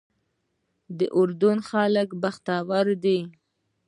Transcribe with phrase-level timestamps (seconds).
[0.97, 3.19] د اردن خلک بختور دي.